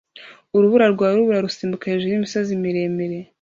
[0.55, 3.19] Urubura rwa rubura rusimbuka hejuru yimisozi miremire